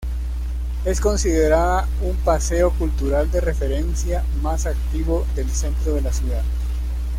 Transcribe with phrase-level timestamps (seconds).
[0.83, 6.41] Es considerada un paseo cultural de referencia más activo del centro de la ciudad.